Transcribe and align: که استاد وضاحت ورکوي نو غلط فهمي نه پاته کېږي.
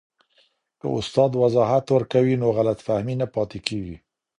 که 0.79 0.87
استاد 0.99 1.31
وضاحت 1.43 1.85
ورکوي 1.91 2.33
نو 2.41 2.47
غلط 2.57 2.79
فهمي 2.87 3.15
نه 3.21 3.27
پاته 3.33 3.59
کېږي. 3.67 3.97